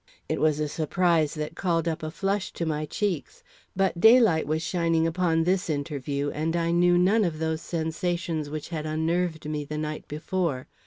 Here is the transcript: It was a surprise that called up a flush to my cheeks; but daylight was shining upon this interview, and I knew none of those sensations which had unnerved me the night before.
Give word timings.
It 0.27 0.41
was 0.41 0.59
a 0.59 0.67
surprise 0.67 1.35
that 1.35 1.53
called 1.53 1.87
up 1.87 2.01
a 2.01 2.09
flush 2.09 2.51
to 2.53 2.65
my 2.65 2.87
cheeks; 2.87 3.43
but 3.75 3.99
daylight 4.01 4.47
was 4.47 4.63
shining 4.63 5.05
upon 5.05 5.43
this 5.43 5.69
interview, 5.69 6.31
and 6.31 6.55
I 6.55 6.71
knew 6.71 6.97
none 6.97 7.23
of 7.23 7.37
those 7.37 7.61
sensations 7.61 8.49
which 8.49 8.69
had 8.69 8.87
unnerved 8.87 9.47
me 9.47 9.63
the 9.63 9.77
night 9.77 10.07
before. 10.07 10.65